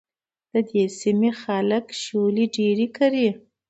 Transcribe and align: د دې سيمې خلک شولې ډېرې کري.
د 0.51 0.53
دې 0.69 0.83
سيمې 0.99 1.31
خلک 1.41 1.85
شولې 2.03 2.45
ډېرې 2.55 2.87
کري. 2.97 3.27